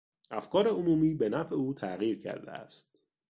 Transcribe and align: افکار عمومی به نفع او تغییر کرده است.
افکار 0.31 0.67
عمومی 0.67 1.13
به 1.13 1.29
نفع 1.29 1.55
او 1.55 1.73
تغییر 1.73 2.21
کرده 2.21 2.51
است. 2.51 3.03